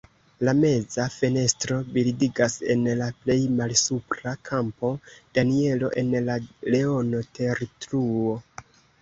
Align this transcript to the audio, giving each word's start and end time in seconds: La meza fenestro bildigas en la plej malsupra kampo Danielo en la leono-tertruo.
La 0.47 0.51
meza 0.59 1.03
fenestro 1.15 1.75
bildigas 1.97 2.55
en 2.75 2.81
la 3.01 3.09
plej 3.25 3.35
malsupra 3.59 4.33
kampo 4.51 4.91
Danielo 5.39 5.93
en 6.05 6.11
la 6.33 6.39
leono-tertruo. 6.77 8.35